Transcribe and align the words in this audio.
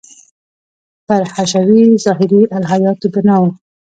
پر 1.07 1.21
حشوي– 1.35 1.83
ظاهري 2.03 2.41
الهیاتو 2.57 3.07
بنا 3.13 3.35
و. 3.41 3.43